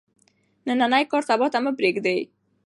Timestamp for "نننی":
0.67-1.03